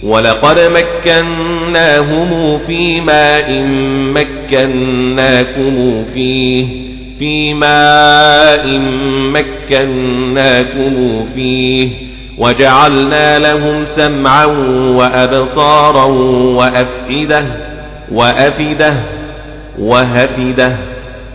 [0.03, 3.63] ولقد مكناهم في ماء
[4.15, 6.67] مكناكم فيه
[7.19, 8.81] في ماء
[9.33, 12.06] مكناكم فيه.
[12.39, 14.45] وجعلنا لهم سمعا
[14.97, 16.05] وأبصارا
[16.55, 17.45] وأفئدة
[18.13, 18.95] وأفئدة
[19.79, 20.77] وهفدة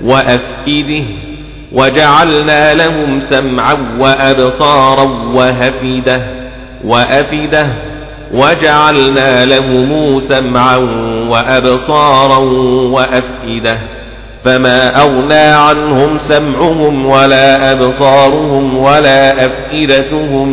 [0.04, 1.04] وأفئدة.
[1.72, 6.22] وجعلنا لهم سمعا وأبصارا وهفدة
[6.84, 7.68] وأفئدة.
[8.34, 10.78] وجعلنا لهم سمعا
[11.30, 12.38] وأبصارا
[12.92, 13.78] وأفئدة.
[14.44, 20.50] فما أغنى عنهم سمعهم ولا أبصارهم ولا أفئدتهم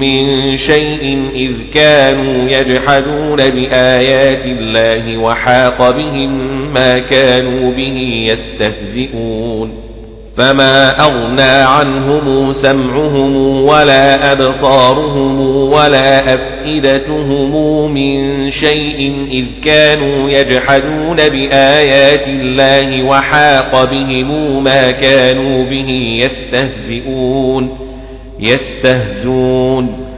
[0.00, 6.32] من شيء إذ كانوا يجحدون بآيات الله وحاق بهم
[6.72, 9.89] ما كانوا به يستهزئون.
[10.40, 15.40] فما أغنى عنهم سمعهم ولا أبصارهم
[15.72, 25.88] ولا أفئدتهم من شيء إذ كانوا يجحدون بآيات الله وحاق بهم ما كانوا به
[26.24, 27.78] يستهزئون
[28.40, 30.09] يستهزون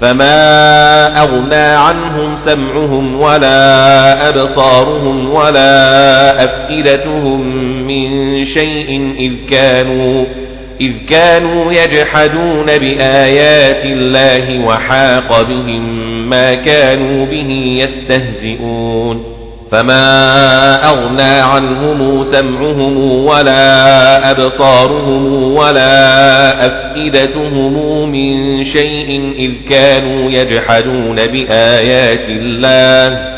[0.00, 7.40] فما أغنى عنهم سمعهم ولا أبصارهم ولا أفئدتهم
[7.86, 10.26] من شيء إذ كانوا
[10.80, 19.35] إذ كانوا يجحدون بآيات الله وحاق بهم ما كانوا به يستهزئون
[19.70, 33.36] فما أغنى عنهم سمعهم ولا أبصارهم ولا أفئدتهم من شيء إذ كانوا يجحدون بآيات الله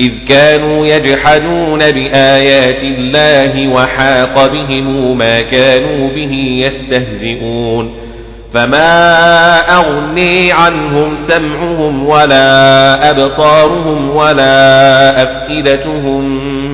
[0.00, 8.09] إذ كانوا يجحدون بآيات الله وحاق بهم ما كانوا به يستهزئون
[8.54, 16.24] فما أغني عنهم سمعهم ولا أبصارهم ولا أفئدتهم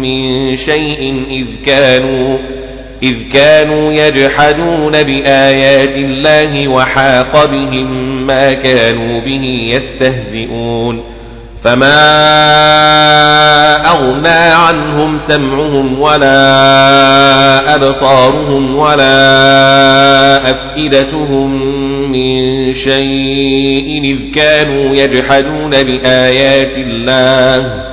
[0.00, 2.38] من شيء إذ كانوا
[3.02, 11.15] إذ كانوا يجحدون بآيات الله وحاق بهم ما كانوا به يستهزئون
[11.62, 11.96] فما
[13.90, 21.50] أغنى عنهم سمعهم ولا أبصارهم ولا أفئدتهم
[22.12, 27.86] من شيء إذ كانوا يجحدون بآيات الله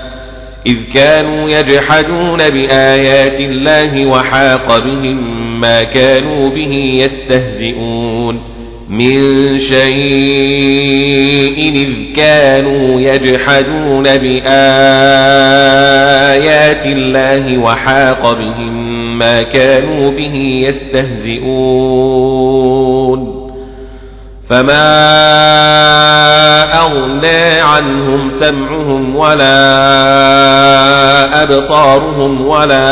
[0.68, 8.53] إذ كانوا يجحدون بآيات الله وحاق بهم ما كانوا به يستهزئون
[8.94, 10.94] من شيء
[11.74, 14.46] إذ كانوا يجحدون بآيات
[16.86, 22.24] الله وحاق بهم ما كانوا به يستهزئون.
[24.50, 24.94] فما
[26.80, 29.64] أغنى عنهم سمعهم ولا
[31.44, 32.90] أبصارهم ولا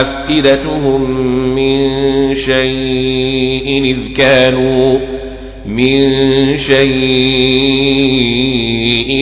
[0.00, 1.10] أفئدتهم
[1.54, 4.98] من شيء إذ كانوا
[5.66, 6.94] من شيء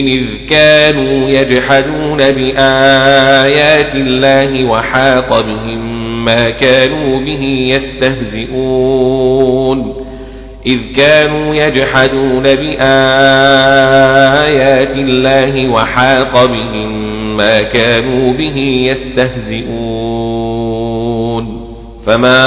[0.07, 5.93] إذ كانوا يجحدون بآيات الله وحاق بهم
[6.25, 9.13] ما كانوا به يستهزئون.
[10.67, 12.77] إذ كانوا يجحدون بآيات
[14.97, 17.03] الله وحاق بهم
[17.37, 18.57] ما كانوا به
[18.91, 19.73] يستهزئون.
[22.05, 22.43] فما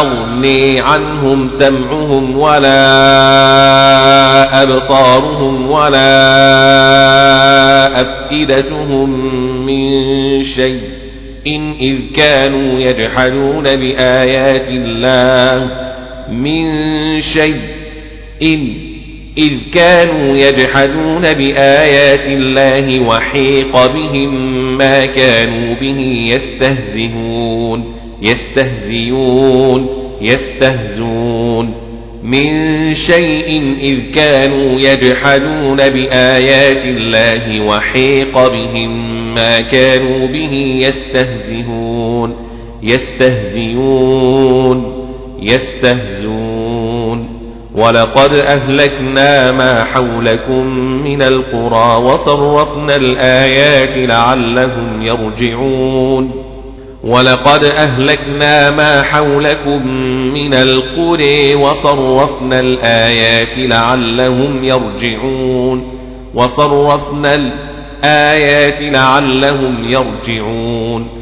[0.00, 2.82] أغني عنهم سمعهم ولا
[4.62, 6.10] أبصارهم ولا
[8.00, 9.10] أفئدتهم
[9.66, 10.80] من شيء
[11.46, 15.68] إن إذ كانوا يجحدون بآيات الله
[16.32, 16.70] من
[17.20, 17.60] شيء
[18.42, 18.90] إن
[19.38, 24.32] إذ كانوا يجحدون بآيات الله وحيق بهم
[24.76, 26.00] ما كانوا به
[26.34, 27.84] يستهزئون
[28.22, 29.88] يستهزئون
[30.20, 31.74] يستهزون
[32.22, 42.36] من شيء إذ كانوا يجحدون بآيات الله وحيق بهم ما كانوا به يستهزئون
[42.82, 44.20] يستهزئون
[45.42, 46.59] يستهزون
[47.74, 50.66] ولقد أهلكنا ما حولكم
[51.04, 56.44] من القرى وصرفنا الآيات لعلهم يرجعون.
[57.04, 59.86] ولقد أهلكنا ما حولكم
[60.32, 66.00] من القرى وصرفنا الآيات لعلهم يرجعون.
[66.34, 71.19] وصرفنا الآيات لعلهم يرجعون.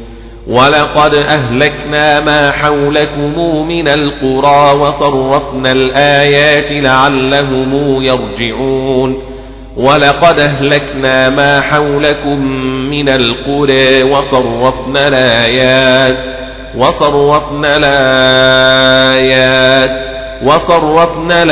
[0.49, 9.23] ولقد أهلكنا ما حولكم من القرى وصرفنا الآيات لعلهم يرجعون
[9.77, 12.45] ولقد أهلكنا ما حولكم
[12.89, 16.33] من القرى وصرفنا الآيات
[16.77, 19.39] وصرفنا الآيات
[20.43, 21.43] وصرفنا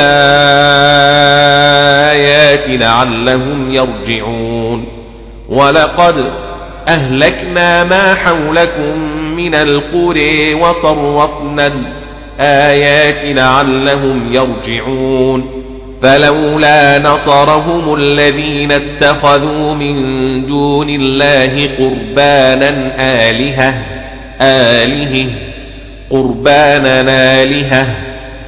[1.98, 4.84] الآيات لعلهم يرجعون
[5.48, 6.47] ولقد
[6.88, 8.98] أهلكنا ما حولكم
[9.36, 11.72] من القرى وصرفنا
[12.38, 15.58] الآيات لعلهم يرجعون
[16.02, 19.96] فلولا نصرهم الذين اتخذوا من
[20.46, 22.92] دون الله قربانا
[23.28, 23.74] آلهة
[24.40, 25.26] آله
[26.10, 27.00] قربانا
[27.42, 27.86] آلهة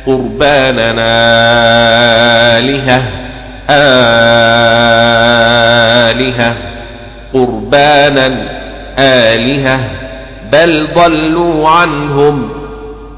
[0.07, 0.93] قربانا
[2.59, 3.03] آلهة
[6.11, 6.70] آلهة.
[7.35, 8.61] قربانا
[8.99, 9.81] آلهة
[10.53, 12.49] بل ضلوا عنهم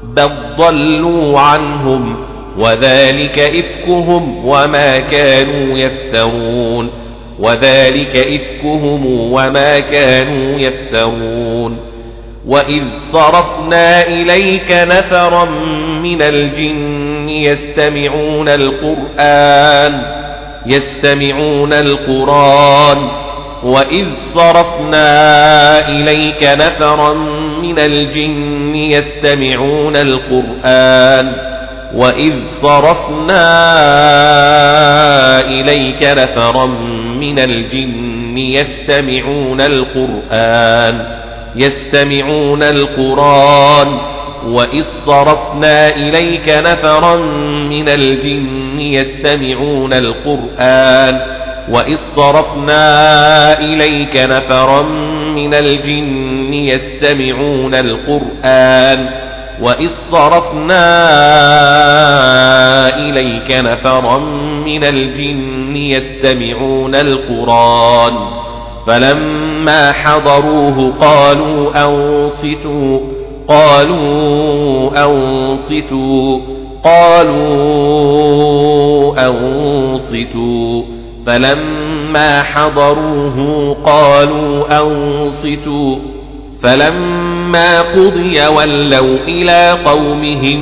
[0.03, 2.15] بل ضلوا عنهم
[2.57, 6.89] وذلك إفكهم وما كانوا يفترون
[7.39, 11.93] وذلك إفكهم وما كانوا يفترون.
[12.47, 15.45] وإذ صرفنا إليك نفرا
[16.03, 20.01] من الجن يستمعون القرآن
[20.65, 22.97] يستمعون القرآن
[23.63, 25.09] وإذ صرفنا
[25.89, 27.13] إليك نفرا
[27.61, 31.31] من الجن يستمعون القرآن
[31.95, 33.45] وإذ صرفنا
[35.39, 36.65] إليك نفرا
[37.19, 41.05] من الجن يستمعون القرآن
[41.55, 43.87] يستمعون القرآن
[44.47, 47.15] وإذ صرفنا إليك نفرا
[47.69, 51.32] من الجن يستمعون القرآن
[51.69, 54.81] وإذ صرفنا إليك نفرا
[55.35, 59.09] من الجن يستمعون القرآن
[59.61, 60.85] وإذ صرفنا
[62.97, 64.17] إليك نفرا
[64.65, 68.13] من الجن يستمعون القرآن
[68.87, 72.99] فلما حضروه قالوا أنصتوا
[73.47, 76.39] قالوا أنصتوا
[76.83, 77.53] قالوا
[79.27, 80.92] أنصتوا
[81.25, 85.95] فلما حضروه قالوا أنصتوا
[86.61, 90.59] فلما قضي ولوا إلى قومهم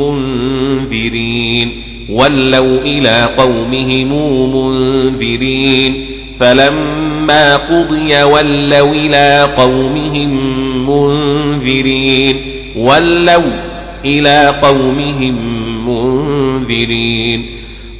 [0.00, 4.10] منذرين ولوا إلى قومهم
[4.56, 6.06] منذرين
[6.40, 10.30] فلما قضي ولوا إلى قومهم
[10.90, 12.36] منذرين
[12.76, 13.52] ولوا
[14.04, 15.36] إلى قومهم
[15.88, 17.53] منذرين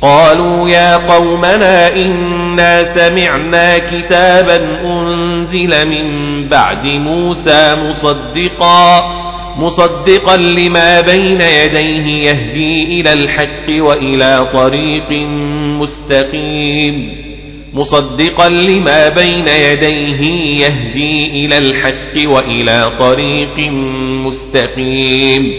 [0.04, 6.08] قالوا يا قومنا إنا سمعنا كتابا أنزل من
[6.48, 9.14] بعد موسى مصدقا
[9.58, 15.12] مصدقا لما بين يديه يهدي إلى الحق وإلى طريق
[15.80, 17.24] مستقيم
[17.74, 20.20] مصدقا لما بين يديه
[20.64, 23.58] يهدي إلى الحق وإلى طريق
[24.26, 25.52] مستقيم.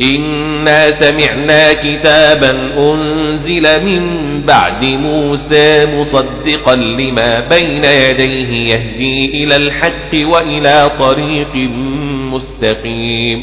[0.00, 10.90] إنا سمعنا كتابا أنزل من بعد موسى مصدقا لما بين يديه يهدي إلى الحق وإلى
[10.98, 11.56] طريق
[12.32, 13.42] مستقيم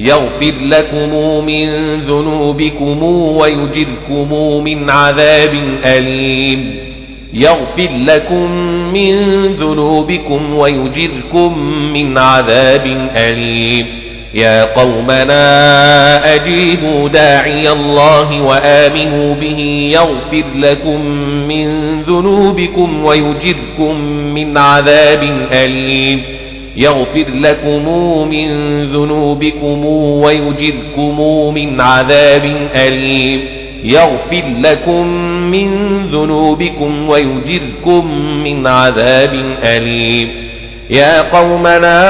[0.00, 6.76] يغفر لكم من ذنوبكم ويجركم من عذاب أليم.
[7.34, 8.50] يغفر لكم
[8.92, 13.86] من ذنوبكم ويجركم من عذاب أليم.
[14.34, 19.90] يا قومنا أجيبوا داعي الله وآمنوا به.
[19.92, 21.04] يغفر لكم
[21.48, 24.00] من ذنوبكم ويجركم
[24.34, 26.22] من عذاب أليم.
[26.80, 27.88] يغفر لكم
[28.28, 31.20] من ذنوبكم ويجركم
[31.54, 33.40] من عذاب أليم.
[33.84, 35.06] يغفر لكم
[35.50, 40.28] من ذنوبكم ويجركم من عذاب أليم.
[40.90, 42.00] يا قومنا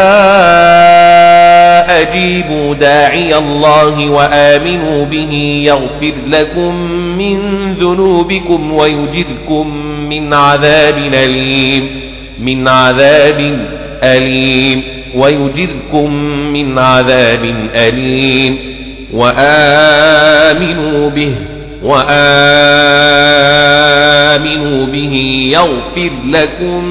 [2.00, 5.62] أجيبوا داعي الله وآمنوا به.
[5.64, 6.74] يغفر لكم
[7.18, 9.76] من ذنوبكم ويجركم
[10.08, 11.90] من عذاب أليم.
[12.40, 13.79] من عذاب أليم
[15.14, 16.14] ويجركم
[16.52, 17.44] من عذاب
[17.74, 18.58] أليم
[19.12, 21.34] وآمنوا به
[21.82, 22.10] وآمنوا
[24.86, 25.14] به
[25.52, 26.84] يغفر لكم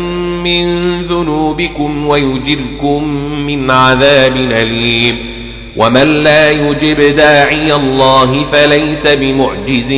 [0.43, 3.03] من ذنوبكم ويجركم
[3.47, 5.39] من عذاب أليم
[5.77, 9.89] ومن لا يجب داعي الله فليس بمعجز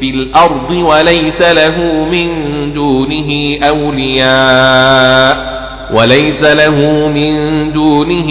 [0.00, 2.28] في الأرض وليس له من
[2.74, 5.59] دونه أولياء
[5.94, 8.30] وليس له من دونه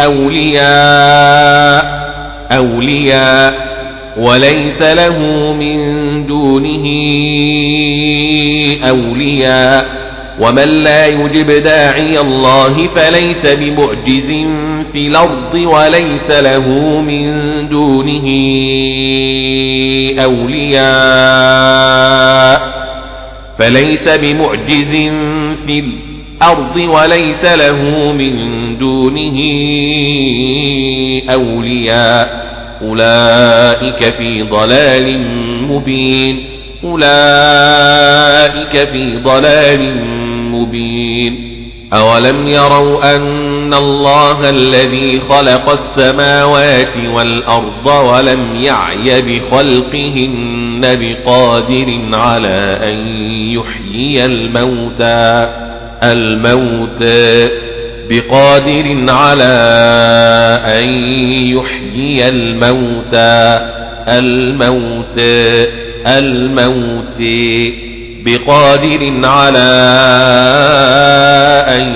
[0.00, 2.08] أولياء
[2.52, 3.68] أولياء.
[4.16, 5.18] وليس له
[5.52, 5.78] من
[6.26, 6.84] دونه
[8.88, 9.86] أولياء.
[10.40, 14.32] ومن لا يجب داعي الله فليس بمعجز
[14.92, 16.68] في الأرض وليس له
[17.00, 17.32] من
[17.68, 18.26] دونه
[20.24, 20.88] أولياء.
[23.58, 24.96] فليس بمعجز
[25.66, 26.17] في الأرض
[26.76, 29.36] وليس له من دونه
[31.30, 32.48] أولياء.
[32.82, 35.28] أولئك في ضلال
[35.62, 36.44] مبين.
[36.84, 40.04] أولئك في ضلال
[40.52, 41.48] مبين.
[41.92, 52.96] أولم يروا أن الله الذي خلق السماوات والأرض ولم يعي بخلقهن بقادر على أن
[53.52, 55.67] يحيي الموتى؟
[56.02, 57.48] الموتى
[58.10, 59.54] بقادر على
[60.64, 60.88] أن
[61.56, 63.60] يحيي الموتى
[64.08, 65.66] الموتى
[66.06, 67.22] الموت
[68.24, 69.68] بقادر على
[71.68, 71.88] أن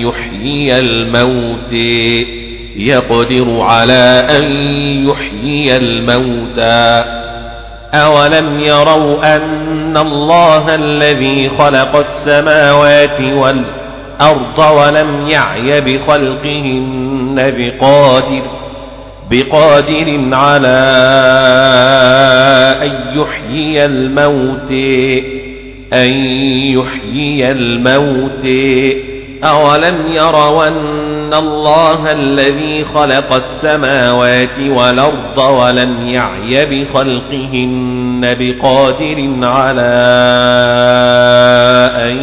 [0.00, 1.72] يحيي الموت.
[2.76, 4.50] يقدر على أن
[5.08, 7.04] يحيي الموتى
[7.94, 18.42] أولم يروا أن الله الذي خلق السماوات والأرض ولم يعي بخلقهن بقادر
[19.30, 20.78] بقادر على
[22.82, 24.72] أن يحيي الموت
[25.92, 26.08] أن
[26.74, 28.46] يحيي الموت
[29.44, 39.94] أولم يروا أن الله الذي خلق السماوات والأرض ولم يعي بخلقهن بقادر على
[41.96, 42.16] أن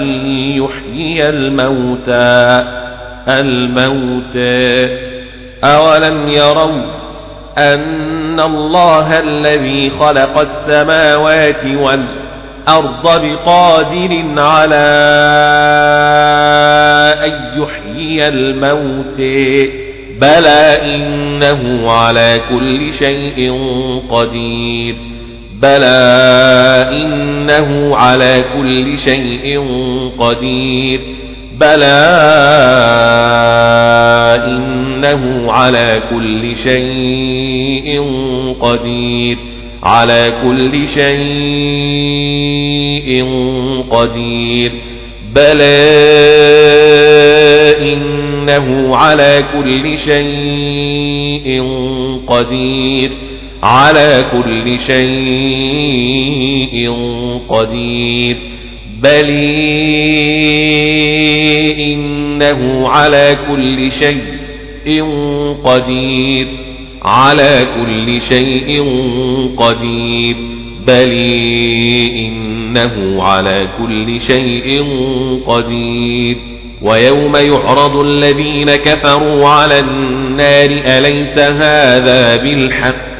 [0.58, 2.64] يحيي الموتى
[3.28, 5.12] الموتى.
[5.64, 6.82] أولم يروا
[7.58, 14.88] أن الله الذي خلق السماوات والأرض بقادر على
[17.26, 19.22] أن يحيي الموت.
[20.22, 23.53] بلى إنه على كل شيء
[24.09, 24.95] قدير.
[25.62, 29.59] بلى إنه على كل شيء
[30.18, 31.01] قدير.
[31.59, 31.97] بلى
[34.45, 38.03] إنه على كل شيء
[38.59, 39.38] قدير.
[39.84, 41.22] على كل شيء
[43.89, 44.72] قدير.
[45.36, 46.51] بلى
[48.58, 51.64] إنه على كل شيء
[52.28, 53.12] قدير
[53.64, 55.02] على كل شيء
[57.49, 58.38] قدير.
[59.02, 59.30] بل
[61.80, 65.04] إنه على كل شيء
[65.64, 66.47] قدير
[67.02, 68.84] على كل شيء
[69.58, 70.36] قدير.
[70.88, 71.12] بل
[72.16, 74.84] إنه على كل شيء
[75.45, 76.51] قدير.
[76.82, 83.12] ويوم يعرض الذين كفروا على النار أليس هذا بالحق؟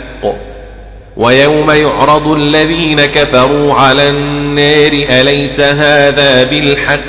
[1.18, 7.00] ويوم يعرض الذين كفروا على النار أليس هذا بالحق؟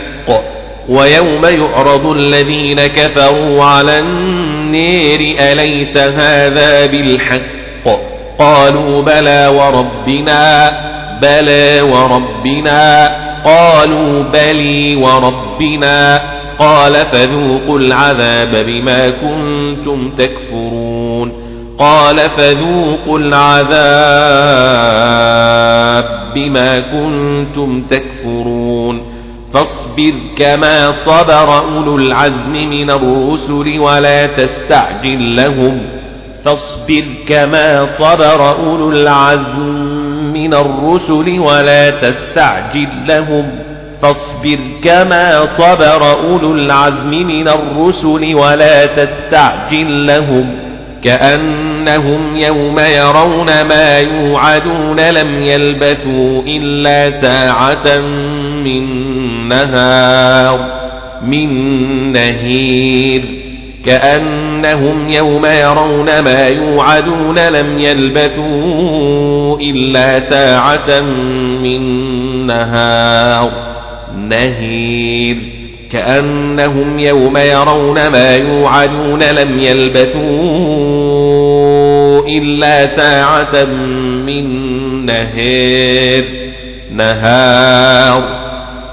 [0.88, 7.42] ويوم يعرض الذين كفروا على النار أليس هذا بالحق؟
[8.38, 10.72] قالوا بلى وربنا
[11.22, 13.16] بلى وربنا.
[13.44, 16.20] قالوا بلي وربنا.
[16.58, 21.32] قال فذوقوا العذاب بما كنتم تكفرون.
[21.78, 23.72] قال فذوقوا العذاب
[26.34, 29.02] بما كنتم تكفرون.
[29.52, 35.78] فاصبر كما صبر أولو العزم من الرسل ولا تستعجل لهم.
[36.44, 39.92] فاصبر كما صبر أولو العزم
[40.32, 43.50] من الرسل ولا تستعجل لهم.
[44.02, 50.50] فاصبر كما صبر أولو العزم من الرسل ولا تستعجل لهم
[51.02, 58.00] كأنهم يوم يرون ما يوعدون لم يلبثوا إلا ساعة
[58.64, 58.82] من
[59.48, 60.82] نهار
[61.22, 61.48] من
[62.12, 63.22] نهير
[63.84, 71.00] كأنهم يوم يرون ما يوعدون لم يلبثوا إلا ساعة
[71.62, 71.82] من
[72.46, 73.71] نهار
[74.32, 75.36] نهير
[75.90, 80.22] كأنهم يوم يرون ما يوعدون لم يلبثوا
[82.28, 83.64] إلا ساعة
[84.26, 84.46] من
[85.06, 86.24] نهار
[86.90, 88.22] نهار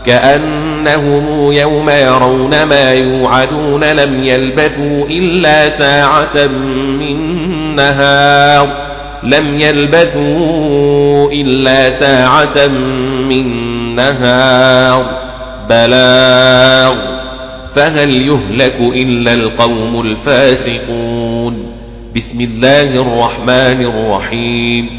[0.05, 6.47] كأنهم يوم يرون ما يوعدون لم يلبثوا إلا ساعة
[6.99, 7.19] من
[7.75, 8.67] نهار
[9.23, 12.67] لم يلبثوا إلا ساعة
[13.29, 13.45] من
[13.95, 15.28] نهار
[15.70, 16.95] بلاغ
[17.76, 21.72] فهل يهلك إلا القوم الفاسقون
[22.15, 24.89] بسم الله الرحمن الرحيم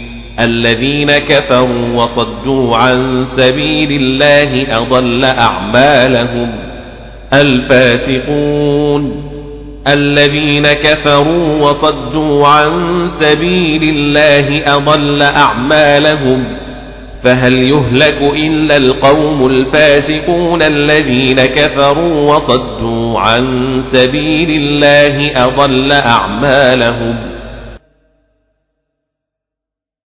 [0.41, 6.53] الذين كفروا وصدوا عن سبيل الله أضل أعمالهم
[7.33, 9.31] الفاسقون
[9.89, 16.45] الذين كفروا وصدوا عن سبيل الله أضل أعمالهم
[17.23, 23.45] فهل يهلك إلا القوم الفاسقون الذين كفروا وصدوا عن
[23.83, 27.30] سبيل الله أضل أعمالهم